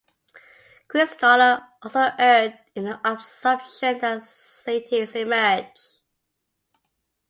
[0.89, 5.77] Christaller also erred in the assumption that cities "emerge".